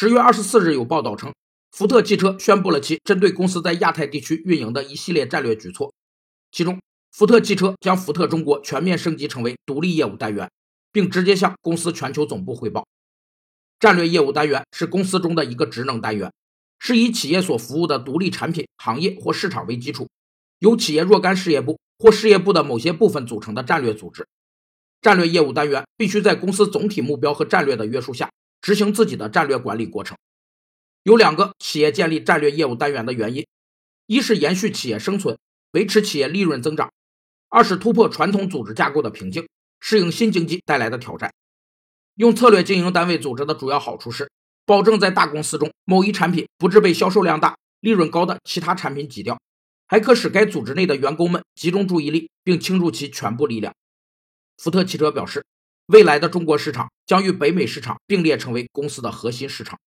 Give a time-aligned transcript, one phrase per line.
[0.00, 1.34] 十月二十四日有报道称，
[1.72, 5.92] 福特汽车宣布了其针对公司在亚太地区运营的一系列战略举措，
[6.52, 10.48] 其中，福特汽车将福特中国全面升级成为独立业务单元，
[10.92, 12.86] 并直接向公司全球总部汇报。
[13.80, 16.32] 战略业务单元是公司中的一个职能单元，
[16.78, 20.06] 是以企业所服务的独立产品、行业或市场为基础，
[20.60, 24.28] 由企业若干事业部或事业部的某些部分组成的战略组织。
[25.02, 28.30] 战略业务单元必须在公司总体目标和战略的约束下
[28.60, 30.16] 执行自己的战略管理过程。
[31.02, 33.46] 有两个企业建立战略业务单元的原因：
[34.06, 35.38] 一是延续企业生存，
[35.72, 36.88] 维持企业利润增长；
[37.48, 39.48] 二是突破传统组织架构的瓶颈，
[39.80, 41.32] 适应新经济带来的挑战。
[42.16, 44.28] 用策略经营单位组织的主要好处是，
[44.66, 49.40] 保证在大公司中某一产品不致被销售量大、利润高的其他产品挤掉，
[49.86, 53.72] 还可使该组织内的员工们集中注意力并倾注其全部力量。
[54.58, 55.44] 福特汽车表示，
[55.88, 59.78] 未来的中国市场将与北美市场并列成为公司的核心市场。